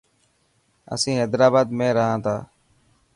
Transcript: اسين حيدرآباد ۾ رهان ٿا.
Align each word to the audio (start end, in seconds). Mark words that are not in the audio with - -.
اسين 0.93 1.15
حيدرآباد 1.21 1.67
۾ 1.79 1.87
رهان 1.97 2.17
ٿا. 2.25 2.35